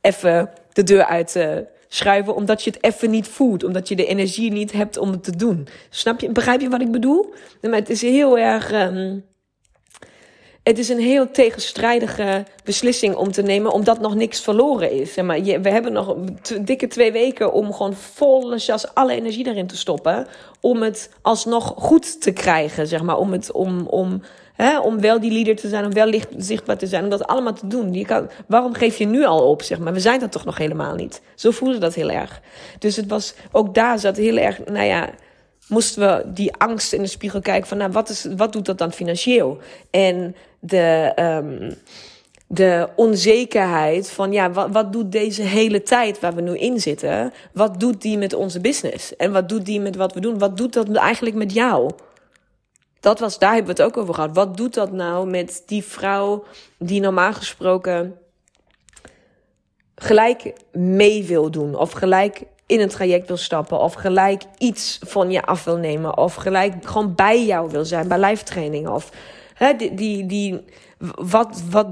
even 0.00 0.50
de 0.72 0.82
deur 0.82 1.04
uit 1.04 1.32
te 1.32 1.66
schuiven, 1.88 2.34
omdat 2.34 2.62
je 2.64 2.70
het 2.70 2.82
even 2.82 3.10
niet 3.10 3.28
voelt, 3.28 3.64
omdat 3.64 3.88
je 3.88 3.96
de 3.96 4.06
energie 4.06 4.52
niet 4.52 4.72
hebt 4.72 4.98
om 4.98 5.10
het 5.10 5.24
te 5.24 5.36
doen. 5.36 5.68
Snap 5.90 6.20
je, 6.20 6.30
begrijp 6.30 6.60
je 6.60 6.68
wat 6.68 6.80
ik 6.80 6.90
bedoel? 6.90 7.34
Maar 7.60 7.72
het 7.72 7.90
is 7.90 8.02
heel 8.02 8.38
erg. 8.38 8.72
Um, 8.72 9.24
het 10.62 10.78
is 10.78 10.88
een 10.88 11.00
heel 11.00 11.30
tegenstrijdige 11.30 12.44
beslissing 12.64 13.14
om 13.14 13.32
te 13.32 13.42
nemen, 13.42 13.72
omdat 13.72 14.00
nog 14.00 14.14
niks 14.14 14.40
verloren 14.40 14.90
is. 14.90 15.16
Maar 15.16 15.40
we 15.42 15.70
hebben 15.70 15.92
nog 15.92 16.16
dikke 16.60 16.86
twee 16.86 17.12
weken 17.12 17.52
om 17.52 17.72
gewoon 17.72 17.94
volle 17.94 18.56
jas 18.56 18.94
alle 18.94 19.12
energie 19.12 19.46
erin 19.46 19.66
te 19.66 19.76
stoppen. 19.76 20.26
Om 20.60 20.82
het 20.82 21.10
alsnog 21.22 21.74
goed 21.76 22.20
te 22.20 22.32
krijgen, 22.32 22.86
zeg 22.86 23.02
maar. 23.02 23.18
Om, 23.18 23.32
het, 23.32 23.52
om, 23.52 23.86
om, 23.86 24.22
hè, 24.54 24.78
om 24.78 25.00
wel 25.00 25.20
die 25.20 25.32
leader 25.32 25.56
te 25.56 25.68
zijn, 25.68 25.84
om 25.84 25.92
wel 25.92 26.06
licht, 26.06 26.28
zichtbaar 26.36 26.78
te 26.78 26.86
zijn, 26.86 27.04
om 27.04 27.10
dat 27.10 27.26
allemaal 27.26 27.54
te 27.54 27.66
doen. 27.66 27.92
Je 27.92 28.04
kan, 28.04 28.30
waarom 28.46 28.74
geef 28.74 28.98
je 28.98 29.06
nu 29.06 29.24
al 29.24 29.48
op, 29.50 29.62
zeg 29.62 29.78
maar? 29.78 29.92
We 29.92 30.00
zijn 30.00 30.20
dat 30.20 30.32
toch 30.32 30.44
nog 30.44 30.58
helemaal 30.58 30.94
niet. 30.94 31.22
Zo 31.34 31.50
voelde 31.50 31.78
dat 31.78 31.94
heel 31.94 32.10
erg. 32.10 32.40
Dus 32.78 32.96
het 32.96 33.06
was, 33.06 33.34
ook 33.52 33.74
daar 33.74 33.98
zat 33.98 34.16
heel 34.16 34.36
erg, 34.36 34.64
nou 34.64 34.86
ja 34.86 35.10
moesten 35.70 36.00
we 36.02 36.32
die 36.32 36.56
angst 36.56 36.92
in 36.92 37.02
de 37.02 37.08
spiegel 37.08 37.40
kijken 37.40 37.68
van, 37.68 37.78
nou, 37.78 37.92
wat, 37.92 38.08
is, 38.08 38.26
wat 38.36 38.52
doet 38.52 38.66
dat 38.66 38.78
dan 38.78 38.92
financieel? 38.92 39.58
En 39.90 40.36
de, 40.60 41.12
um, 41.16 41.74
de 42.46 42.88
onzekerheid 42.96 44.10
van, 44.10 44.32
ja, 44.32 44.50
wat, 44.50 44.68
wat 44.70 44.92
doet 44.92 45.12
deze 45.12 45.42
hele 45.42 45.82
tijd 45.82 46.20
waar 46.20 46.34
we 46.34 46.40
nu 46.40 46.58
in 46.58 46.80
zitten? 46.80 47.32
Wat 47.52 47.80
doet 47.80 48.02
die 48.02 48.18
met 48.18 48.34
onze 48.34 48.60
business? 48.60 49.16
En 49.16 49.32
wat 49.32 49.48
doet 49.48 49.66
die 49.66 49.80
met 49.80 49.96
wat 49.96 50.14
we 50.14 50.20
doen? 50.20 50.38
Wat 50.38 50.56
doet 50.56 50.72
dat 50.72 50.92
eigenlijk 50.92 51.36
met 51.36 51.52
jou? 51.52 51.90
Dat 53.00 53.18
was, 53.18 53.38
daar 53.38 53.54
hebben 53.54 53.76
we 53.76 53.82
het 53.82 53.92
ook 53.92 54.02
over 54.02 54.14
gehad. 54.14 54.34
Wat 54.34 54.56
doet 54.56 54.74
dat 54.74 54.92
nou 54.92 55.30
met 55.30 55.62
die 55.66 55.84
vrouw 55.84 56.44
die 56.78 57.00
normaal 57.00 57.32
gesproken 57.32 58.18
gelijk 59.94 60.52
mee 60.72 61.24
wil 61.24 61.50
doen 61.50 61.74
of 61.74 61.92
gelijk 61.92 62.42
in 62.70 62.80
een 62.80 62.88
traject 62.88 63.26
wil 63.26 63.36
stappen 63.36 63.78
of 63.78 63.94
gelijk 63.94 64.42
iets 64.58 64.98
van 65.06 65.30
je 65.30 65.42
af 65.42 65.64
wil 65.64 65.76
nemen 65.76 66.16
of 66.16 66.34
gelijk 66.34 66.86
gewoon 66.86 67.14
bij 67.14 67.44
jou 67.44 67.70
wil 67.70 67.84
zijn 67.84 68.08
bij 68.08 68.20
live 68.20 68.44
training 68.44 68.88
of 68.88 69.12
hè, 69.54 69.74
die, 69.76 70.26
die, 70.26 70.64
wat, 71.14 71.62
wat, 71.70 71.88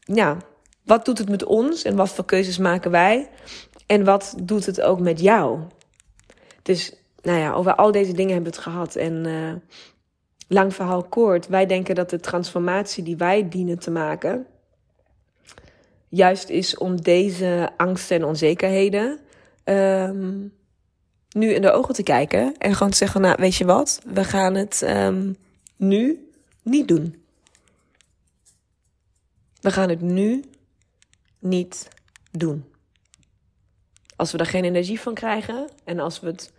ja, 0.00 0.36
wat 0.84 1.04
doet 1.04 1.18
het 1.18 1.28
met 1.28 1.44
ons 1.44 1.82
en 1.82 1.96
wat 1.96 2.08
voor 2.08 2.24
keuzes 2.24 2.58
maken 2.58 2.90
wij 2.90 3.28
en 3.86 4.04
wat 4.04 4.34
doet 4.42 4.66
het 4.66 4.80
ook 4.80 5.00
met 5.00 5.20
jou? 5.20 5.58
Dus 6.62 6.92
nou 7.22 7.38
ja, 7.38 7.52
over 7.52 7.74
al 7.74 7.92
deze 7.92 8.12
dingen 8.12 8.34
hebben 8.34 8.52
we 8.52 8.56
het 8.56 8.66
gehad 8.66 8.94
en 8.94 9.26
uh, 9.26 9.52
lang 10.48 10.74
verhaal 10.74 11.02
kort, 11.02 11.46
wij 11.46 11.66
denken 11.66 11.94
dat 11.94 12.10
de 12.10 12.20
transformatie 12.20 13.04
die 13.04 13.16
wij 13.16 13.48
dienen 13.48 13.78
te 13.78 13.90
maken 13.90 14.46
juist 16.08 16.48
is 16.48 16.76
om 16.76 17.02
deze 17.02 17.70
angsten 17.76 18.16
en 18.16 18.24
onzekerheden 18.24 19.20
um, 19.68 20.52
nu 21.30 21.52
in 21.52 21.62
de 21.62 21.72
ogen 21.72 21.94
te 21.94 22.02
kijken 22.02 22.54
en 22.58 22.74
gewoon 22.74 22.90
te 22.90 22.96
zeggen, 22.96 23.20
nou 23.20 23.36
weet 23.38 23.54
je 23.54 23.64
wat, 23.64 24.00
we 24.04 24.24
gaan 24.24 24.54
het 24.54 24.82
um, 24.82 25.36
nu 25.76 26.30
niet 26.62 26.88
doen. 26.88 27.24
We 29.60 29.70
gaan 29.70 29.88
het 29.88 30.00
nu 30.00 30.44
niet 31.38 31.88
doen. 32.30 32.64
Als 34.16 34.32
we 34.32 34.38
er 34.38 34.46
geen 34.46 34.64
energie 34.64 35.00
van 35.00 35.14
krijgen 35.14 35.68
en 35.84 35.98
als 35.98 36.20
we 36.20 36.26
het 36.26 36.52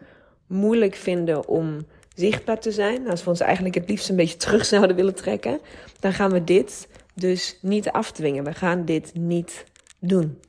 moeilijk 0.48 0.96
vinden 0.96 1.48
om 1.48 1.86
zichtbaar 2.16 2.60
te 2.60 2.72
zijn, 2.72 3.10
als 3.10 3.24
we 3.24 3.30
ons 3.30 3.40
eigenlijk 3.40 3.76
het 3.76 3.90
liefst 3.90 4.10
een 4.10 4.16
beetje 4.16 4.38
terug 4.38 4.66
zouden 4.66 4.96
willen 4.96 5.16
trekken, 5.16 5.60
dan 6.00 6.14
gaan 6.14 6.32
we 6.32 6.44
dit 6.44 6.88
dus 7.14 7.58
niet 7.62 7.90
afdwingen. 7.90 8.44
We 8.44 8.54
gaan 8.54 8.86
dit 8.86 9.14
niet 9.14 9.66
doen. 10.00 10.40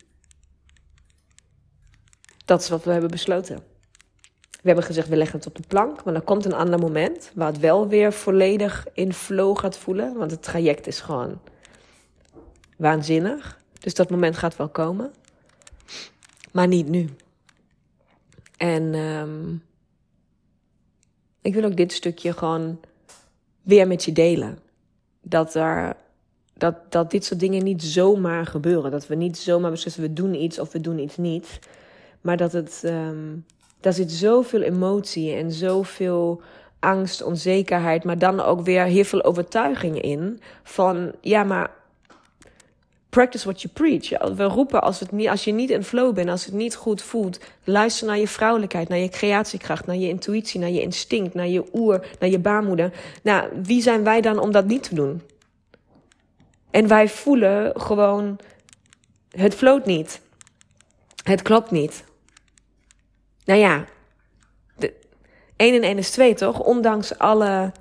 Dat 2.48 2.60
is 2.60 2.68
wat 2.68 2.84
we 2.84 2.92
hebben 2.92 3.10
besloten. 3.10 3.56
We 4.50 4.66
hebben 4.66 4.84
gezegd, 4.84 5.08
we 5.08 5.16
leggen 5.16 5.38
het 5.38 5.48
op 5.48 5.56
de 5.56 5.68
plank. 5.68 6.04
Maar 6.04 6.12
dan 6.12 6.24
komt 6.24 6.44
een 6.44 6.52
ander 6.52 6.78
moment 6.78 7.30
waar 7.34 7.46
het 7.46 7.58
wel 7.58 7.88
weer 7.88 8.12
volledig 8.12 8.86
in 8.92 9.12
flow 9.12 9.58
gaat 9.58 9.78
voelen. 9.78 10.16
Want 10.16 10.30
het 10.30 10.42
traject 10.42 10.86
is 10.86 11.00
gewoon 11.00 11.40
waanzinnig. 12.76 13.60
Dus 13.80 13.94
dat 13.94 14.10
moment 14.10 14.36
gaat 14.36 14.56
wel 14.56 14.68
komen. 14.68 15.12
Maar 16.52 16.66
niet 16.66 16.88
nu. 16.88 17.08
En 18.56 18.94
um, 18.94 19.62
ik 21.40 21.54
wil 21.54 21.64
ook 21.64 21.76
dit 21.76 21.92
stukje 21.92 22.32
gewoon 22.32 22.80
weer 23.62 23.86
met 23.86 24.04
je 24.04 24.12
delen. 24.12 24.58
Dat, 25.20 25.54
er, 25.54 25.96
dat, 26.54 26.92
dat 26.92 27.10
dit 27.10 27.24
soort 27.24 27.40
dingen 27.40 27.64
niet 27.64 27.82
zomaar 27.82 28.46
gebeuren. 28.46 28.90
Dat 28.90 29.06
we 29.06 29.14
niet 29.14 29.38
zomaar 29.38 29.70
beslissen, 29.70 30.02
we 30.02 30.12
doen 30.12 30.34
iets 30.34 30.58
of 30.58 30.72
we 30.72 30.80
doen 30.80 30.98
iets 30.98 31.16
niet. 31.16 31.58
Maar 32.28 32.36
dat 32.36 32.52
het 32.52 32.82
um, 32.84 33.44
daar 33.80 33.92
zit 33.92 34.12
zoveel 34.12 34.60
emotie 34.60 35.34
en 35.34 35.52
zoveel 35.52 36.40
angst, 36.78 37.22
onzekerheid, 37.22 38.04
maar 38.04 38.18
dan 38.18 38.40
ook 38.40 38.60
weer 38.60 38.84
heel 38.84 39.04
veel 39.04 39.24
overtuiging 39.24 40.00
in. 40.00 40.40
Van 40.62 41.12
ja, 41.20 41.44
maar 41.44 41.70
practice 43.08 43.44
what 43.44 43.62
you 43.62 43.74
preach. 43.74 44.34
We 44.34 44.44
roepen 44.44 44.82
als, 44.82 45.00
het 45.00 45.12
niet, 45.12 45.28
als 45.28 45.44
je 45.44 45.52
niet 45.52 45.70
in 45.70 45.84
flow 45.84 46.14
bent, 46.14 46.28
als 46.28 46.44
het 46.44 46.54
niet 46.54 46.74
goed 46.74 47.02
voelt, 47.02 47.40
luister 47.64 48.06
naar 48.06 48.18
je 48.18 48.28
vrouwelijkheid, 48.28 48.88
naar 48.88 48.98
je 48.98 49.08
creatiekracht, 49.08 49.86
naar 49.86 49.96
je 49.96 50.08
intuïtie, 50.08 50.60
naar 50.60 50.70
je 50.70 50.80
instinct, 50.80 51.34
naar 51.34 51.48
je 51.48 51.64
oer, 51.72 52.06
naar 52.20 52.30
je 52.30 52.38
baarmoeder. 52.38 52.92
Nou, 53.22 53.48
wie 53.62 53.82
zijn 53.82 54.04
wij 54.04 54.20
dan 54.20 54.38
om 54.38 54.52
dat 54.52 54.66
niet 54.66 54.82
te 54.82 54.94
doen? 54.94 55.22
En 56.70 56.88
wij 56.88 57.08
voelen 57.08 57.80
gewoon, 57.80 58.38
het 59.30 59.54
floot 59.54 59.86
niet. 59.86 60.20
Het 61.22 61.42
klopt 61.42 61.70
niet. 61.70 62.06
Nou 63.48 63.60
ja, 63.60 63.84
de, 64.76 64.94
1 65.56 65.74
en 65.74 65.82
1 65.82 65.98
is 65.98 66.10
2 66.10 66.34
toch? 66.34 66.60
Ondanks 66.60 67.18
alle 67.18 67.72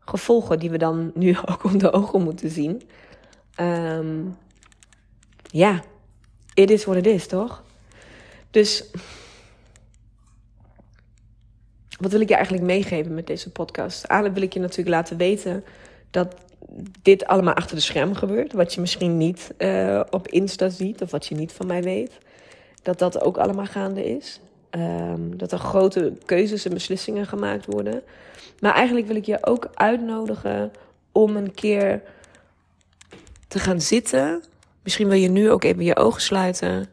gevolgen 0.00 0.58
die 0.58 0.70
we 0.70 0.78
dan 0.78 1.10
nu 1.14 1.36
ook 1.50 1.64
om 1.64 1.78
de 1.78 1.92
ogen 1.92 2.22
moeten 2.22 2.50
zien. 2.50 2.82
Um, 3.60 4.36
ja, 5.42 5.82
it 6.54 6.70
is 6.70 6.84
what 6.84 6.96
it 6.96 7.06
is, 7.06 7.26
toch? 7.26 7.62
Dus 8.50 8.84
wat 11.98 12.10
wil 12.10 12.20
ik 12.20 12.28
je 12.28 12.34
eigenlijk 12.34 12.64
meegeven 12.64 13.14
met 13.14 13.26
deze 13.26 13.50
podcast? 13.50 14.08
Aan 14.08 14.32
wil 14.32 14.42
ik 14.42 14.52
je 14.52 14.60
natuurlijk 14.60 14.96
laten 14.96 15.16
weten 15.16 15.64
dat 16.10 16.34
dit 17.02 17.26
allemaal 17.26 17.54
achter 17.54 17.76
de 17.76 17.82
schermen 17.82 18.16
gebeurt. 18.16 18.52
Wat 18.52 18.74
je 18.74 18.80
misschien 18.80 19.16
niet 19.16 19.54
uh, 19.58 20.00
op 20.10 20.28
Insta 20.28 20.68
ziet 20.68 21.02
of 21.02 21.10
wat 21.10 21.26
je 21.26 21.34
niet 21.34 21.52
van 21.52 21.66
mij 21.66 21.82
weet. 21.82 22.18
Dat 22.86 22.98
dat 22.98 23.20
ook 23.20 23.36
allemaal 23.36 23.66
gaande 23.66 24.04
is. 24.16 24.40
Um, 24.70 25.36
dat 25.36 25.52
er 25.52 25.58
grote 25.58 26.12
keuzes 26.24 26.64
en 26.64 26.72
beslissingen 26.72 27.26
gemaakt 27.26 27.66
worden. 27.66 28.02
Maar 28.60 28.74
eigenlijk 28.74 29.06
wil 29.06 29.16
ik 29.16 29.24
je 29.24 29.46
ook 29.46 29.68
uitnodigen 29.74 30.72
om 31.12 31.36
een 31.36 31.54
keer 31.54 32.02
te 33.48 33.58
gaan 33.58 33.80
zitten. 33.80 34.42
Misschien 34.82 35.08
wil 35.08 35.18
je 35.18 35.28
nu 35.28 35.50
ook 35.50 35.64
even 35.64 35.84
je 35.84 35.96
ogen 35.96 36.20
sluiten. 36.20 36.86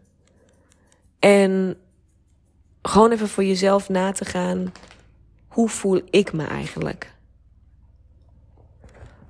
En 1.19 1.77
gewoon 2.81 3.11
even 3.11 3.27
voor 3.27 3.43
jezelf 3.43 3.89
na 3.89 4.11
te 4.11 4.25
gaan. 4.25 4.71
Hoe 5.47 5.69
voel 5.69 6.01
ik 6.09 6.33
me 6.33 6.45
eigenlijk? 6.45 7.13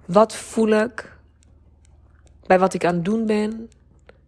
Wat 0.06 0.36
voel 0.36 0.70
ik 0.70 1.18
bij 2.46 2.60
wat 2.60 2.74
ik 2.74 2.86
aan 2.86 2.96
het 2.96 3.06
doen 3.06 3.26
ben? 3.26 3.70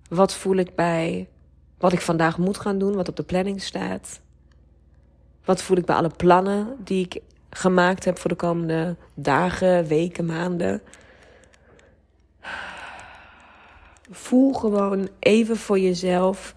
Wat 0.10 0.34
voel 0.34 0.56
ik 0.56 0.76
bij 0.76 1.28
wat 1.78 1.94
ik 1.94 2.02
vandaag 2.02 2.38
moet 2.38 2.58
gaan 2.58 2.78
doen, 2.78 2.96
wat 2.96 3.10
op 3.10 3.16
de 3.16 3.24
planning 3.24 3.62
staat? 3.62 4.22
Wat 5.46 5.62
voel 5.62 5.78
ik 5.78 5.86
bij 5.86 5.96
alle 5.96 6.12
plannen 6.18 6.76
die 6.84 7.06
ik 7.06 7.22
gemaakt 7.50 8.06
heb 8.06 8.20
voor 8.20 8.30
de 8.30 8.36
komende 8.36 8.96
dagen, 9.14 9.88
weken, 9.88 10.26
maanden? 10.26 10.82
Voel 14.12 14.54
gewoon 14.54 15.10
even 15.20 15.58
voor 15.58 15.80
jezelf. 15.80 16.56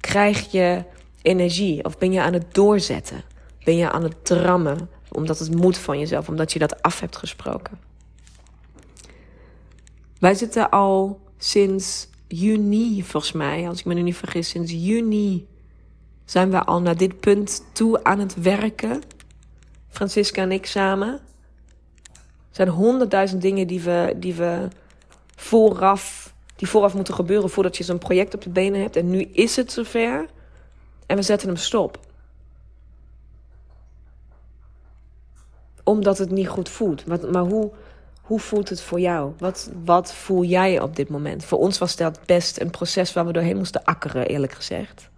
Krijg 0.00 0.50
je 0.50 0.84
energie? 1.22 1.84
Of 1.84 1.98
ben 1.98 2.12
je 2.12 2.22
aan 2.22 2.32
het 2.32 2.54
doorzetten? 2.54 3.22
Ben 3.64 3.76
je 3.76 3.90
aan 3.90 4.02
het 4.02 4.24
drammen? 4.24 4.90
Omdat 5.08 5.38
het 5.38 5.54
moet 5.54 5.78
van 5.78 5.98
jezelf, 5.98 6.28
omdat 6.28 6.52
je 6.52 6.58
dat 6.58 6.82
af 6.82 7.00
hebt 7.00 7.16
gesproken. 7.16 7.78
Wij 10.18 10.34
zitten 10.34 10.70
al 10.70 11.20
sinds 11.36 12.08
juni, 12.28 13.02
volgens 13.02 13.32
mij, 13.32 13.68
als 13.68 13.78
ik 13.78 13.84
me 13.84 13.94
nu 13.94 14.02
niet 14.02 14.16
vergis, 14.16 14.48
sinds 14.48 14.72
juni 14.72 15.46
zijn 16.24 16.50
we 16.50 16.64
al 16.64 16.80
naar 16.80 16.96
dit 16.96 17.20
punt 17.20 17.64
toe 17.72 18.04
aan 18.04 18.18
het 18.18 18.42
werken. 18.42 19.02
Francisca 19.88 20.42
en 20.42 20.52
ik 20.52 20.66
samen. 20.66 21.12
Er 21.12 22.64
zijn 22.64 22.68
honderdduizend 22.68 23.42
dingen 23.42 23.66
die 23.66 23.80
we, 23.80 24.14
die 24.16 24.34
we 24.34 24.68
vooraf 25.36 26.28
die 26.58 26.68
vooraf 26.68 26.94
moeten 26.94 27.14
gebeuren 27.14 27.50
voordat 27.50 27.76
je 27.76 27.84
zo'n 27.84 27.98
project 27.98 28.34
op 28.34 28.42
de 28.42 28.50
benen 28.50 28.80
hebt. 28.80 28.96
En 28.96 29.10
nu 29.10 29.20
is 29.20 29.56
het 29.56 29.72
zover. 29.72 30.26
En 31.06 31.16
we 31.16 31.22
zetten 31.22 31.48
hem 31.48 31.56
stop. 31.56 31.98
Omdat 35.84 36.18
het 36.18 36.30
niet 36.30 36.48
goed 36.48 36.68
voelt. 36.68 37.06
Maar, 37.06 37.30
maar 37.30 37.42
hoe, 37.42 37.72
hoe 38.28 38.40
voelt 38.40 38.68
het 38.68 38.80
voor 38.80 39.00
jou? 39.00 39.32
Wat, 39.38 39.70
wat 39.84 40.14
voel 40.14 40.44
jij 40.44 40.80
op 40.80 40.96
dit 40.96 41.08
moment? 41.08 41.44
Voor 41.44 41.58
ons 41.58 41.78
was 41.78 41.96
dat 41.96 42.20
best 42.26 42.60
een 42.60 42.70
proces 42.70 43.12
waar 43.12 43.26
we 43.26 43.32
doorheen 43.32 43.56
moesten 43.56 43.84
akkeren, 43.84 44.26
eerlijk 44.26 44.52
gezegd. 44.52 45.10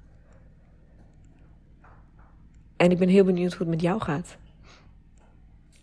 En 2.77 2.91
ik 2.91 2.99
ben 2.99 3.09
heel 3.09 3.25
benieuwd 3.25 3.53
hoe 3.53 3.61
het 3.61 3.69
met 3.69 3.81
jou 3.81 4.01
gaat. 4.01 4.37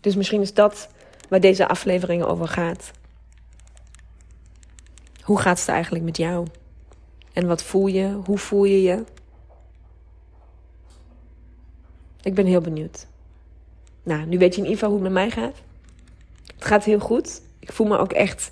Dus 0.00 0.16
misschien 0.16 0.40
is 0.40 0.54
dat 0.54 0.88
waar 1.28 1.40
deze 1.40 1.68
aflevering 1.68 2.22
over 2.22 2.48
gaat. 2.48 2.90
Hoe 5.22 5.40
gaat 5.40 5.58
het 5.58 5.68
eigenlijk 5.68 6.04
met 6.04 6.16
jou? 6.16 6.46
En 7.32 7.46
wat 7.46 7.62
voel 7.62 7.86
je? 7.86 8.20
Hoe 8.24 8.38
voel 8.38 8.64
je 8.64 8.82
je? 8.82 9.04
Ik 12.22 12.34
ben 12.34 12.46
heel 12.46 12.60
benieuwd. 12.60 13.06
Nou, 14.02 14.26
nu 14.26 14.38
weet 14.38 14.54
je 14.54 14.60
in 14.60 14.68
ieder 14.68 14.78
geval 14.78 14.88
hoe 14.88 15.04
het 15.04 15.12
met 15.12 15.22
mij 15.22 15.30
gaat. 15.30 15.66
Het 16.58 16.66
gaat 16.66 16.84
heel 16.84 16.98
goed. 16.98 17.40
Ik 17.58 17.72
voel 17.72 17.86
me 17.86 17.98
ook 17.98 18.12
echt 18.12 18.50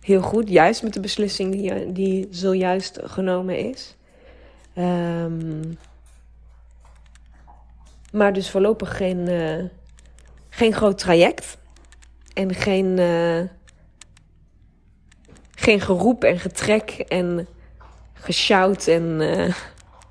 heel 0.00 0.22
goed. 0.22 0.48
Juist 0.48 0.82
met 0.82 0.94
de 0.94 1.00
beslissing 1.00 1.52
die, 1.52 1.92
die 1.92 2.28
zojuist 2.30 2.98
genomen 3.02 3.58
is. 3.58 3.96
Um, 4.78 5.78
maar 8.12 8.32
dus 8.32 8.50
voorlopig 8.50 8.96
geen, 8.96 9.28
uh, 9.28 9.64
geen 10.48 10.72
groot 10.72 10.98
traject. 10.98 11.58
En 12.34 12.54
geen, 12.54 12.98
uh, 12.98 13.40
geen 15.54 15.80
geroep 15.80 16.24
en 16.24 16.38
getrek 16.38 16.90
en 16.90 17.48
geshout 18.12 18.86
en 18.86 19.20
uh, 19.20 19.54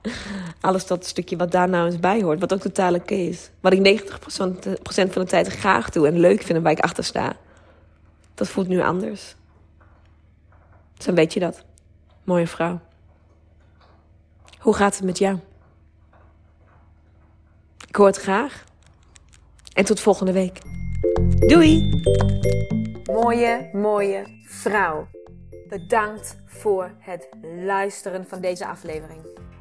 alles 0.62 0.88
dat 0.88 1.06
stukje 1.06 1.38
wat 1.38 1.52
daar 1.52 1.70
nou 1.70 1.86
eens 1.86 2.00
bij 2.00 2.22
hoort. 2.22 2.40
Wat 2.40 2.54
ook 2.54 2.60
totaal 2.60 2.94
oké 2.94 3.14
is. 3.14 3.50
Wat 3.60 3.74
ik 3.74 4.02
90% 4.02 4.10
van 5.12 5.22
de 5.22 5.24
tijd 5.26 5.48
graag 5.48 5.90
doe 5.90 6.08
en 6.08 6.20
leuk 6.20 6.42
vind 6.42 6.58
en 6.58 6.64
waar 6.64 6.72
ik 6.72 6.80
achter 6.80 7.04
sta. 7.04 7.36
Dat 8.34 8.48
voelt 8.48 8.68
nu 8.68 8.82
anders. 8.82 9.36
Dan 11.06 11.16
weet 11.16 11.34
je 11.34 11.40
dat. 11.40 11.64
Mooie 12.24 12.48
vrouw. 12.48 12.80
Hoe 14.60 14.74
gaat 14.74 14.96
het 14.96 15.06
met 15.06 15.18
jou? 15.18 15.40
Ik 17.88 17.96
hoor 17.96 18.08
het 18.08 18.18
graag. 18.18 18.64
En 19.74 19.86
tot 19.86 20.00
volgende 20.00 20.32
week. 20.32 20.60
Doei! 21.48 22.02
Mooie, 23.04 23.70
mooie 23.74 24.24
vrouw. 24.46 25.08
Bedankt 25.68 26.38
voor 26.46 26.92
het 27.00 27.28
luisteren 27.66 28.26
van 28.28 28.42
deze 28.42 28.68
aflevering. 28.68 29.22